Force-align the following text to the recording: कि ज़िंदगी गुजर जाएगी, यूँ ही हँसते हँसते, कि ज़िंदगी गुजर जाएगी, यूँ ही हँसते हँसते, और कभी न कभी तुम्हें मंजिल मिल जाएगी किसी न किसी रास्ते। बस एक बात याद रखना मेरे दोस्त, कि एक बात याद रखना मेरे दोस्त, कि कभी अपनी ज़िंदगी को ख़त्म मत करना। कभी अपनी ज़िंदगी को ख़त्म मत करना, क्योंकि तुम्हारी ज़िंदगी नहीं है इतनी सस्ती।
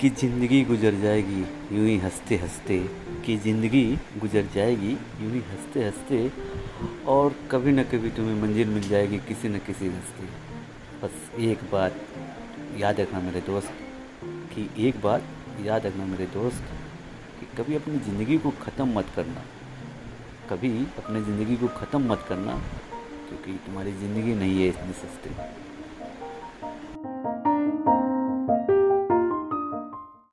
कि 0.00 0.08
ज़िंदगी 0.10 0.64
गुजर 0.64 0.94
जाएगी, 0.94 1.40
यूँ 1.76 1.86
ही 1.86 1.96
हँसते 1.98 2.36
हँसते, 2.36 2.78
कि 3.26 3.36
ज़िंदगी 3.36 3.98
गुजर 4.18 4.48
जाएगी, 4.54 4.90
यूँ 5.20 5.32
ही 5.32 5.38
हँसते 5.38 5.84
हँसते, 5.84 6.30
और 7.06 7.34
कभी 7.50 7.72
न 7.72 7.82
कभी 7.82 8.10
तुम्हें 8.10 8.42
मंजिल 8.42 8.68
मिल 8.68 8.88
जाएगी 8.88 9.18
किसी 9.18 9.48
न 9.48 9.58
किसी 9.58 9.88
रास्ते। 9.88 10.26
बस 11.02 11.40
एक 11.40 11.58
बात 11.72 11.96
याद 12.78 13.00
रखना 13.00 13.20
मेरे 13.20 13.40
दोस्त, 13.40 13.72
कि 14.54 14.88
एक 14.88 15.00
बात 15.00 15.22
याद 15.64 15.86
रखना 15.86 16.04
मेरे 16.04 16.26
दोस्त, 16.26 16.62
कि 17.40 17.46
कभी 17.56 17.74
अपनी 17.74 17.98
ज़िंदगी 17.98 18.38
को 18.38 18.50
ख़त्म 18.50 18.98
मत 18.98 19.06
करना। 19.16 19.44
कभी 20.50 20.70
अपनी 20.98 21.22
ज़िंदगी 21.22 21.56
को 21.56 21.68
ख़त्म 21.68 22.12
मत 22.12 22.24
करना, 22.28 22.62
क्योंकि 23.28 23.52
तुम्हारी 23.52 23.92
ज़िंदगी 23.92 24.34
नहीं 24.34 24.60
है 24.60 24.68
इतनी 24.68 24.92
सस्ती। 24.92 25.30